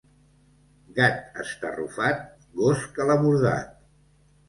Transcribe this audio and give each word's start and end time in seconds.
Gat 1.01 1.37
estarrufat, 1.45 2.25
gos 2.59 2.91
que 2.99 3.11
l'ha 3.11 3.23
bordat. 3.25 3.83